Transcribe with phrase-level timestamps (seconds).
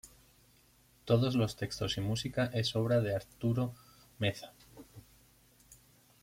[1.05, 3.75] Todos los textos y música es obra de Arturo
[4.17, 4.51] Meza.